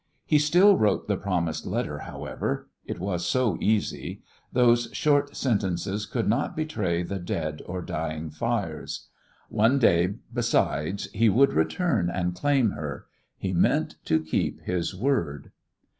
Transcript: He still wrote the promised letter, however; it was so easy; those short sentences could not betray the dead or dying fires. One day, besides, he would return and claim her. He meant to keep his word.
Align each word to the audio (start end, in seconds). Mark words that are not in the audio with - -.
He 0.25 0.39
still 0.39 0.77
wrote 0.79 1.07
the 1.07 1.15
promised 1.15 1.67
letter, 1.67 1.99
however; 1.99 2.67
it 2.87 2.97
was 2.99 3.23
so 3.23 3.55
easy; 3.61 4.23
those 4.51 4.89
short 4.93 5.35
sentences 5.35 6.07
could 6.07 6.27
not 6.27 6.55
betray 6.55 7.03
the 7.03 7.19
dead 7.19 7.61
or 7.67 7.83
dying 7.83 8.31
fires. 8.31 9.09
One 9.49 9.77
day, 9.77 10.15
besides, 10.33 11.07
he 11.11 11.29
would 11.29 11.53
return 11.53 12.09
and 12.09 12.33
claim 12.33 12.71
her. 12.71 13.05
He 13.37 13.53
meant 13.53 13.97
to 14.05 14.23
keep 14.23 14.61
his 14.63 14.95
word. 14.95 15.51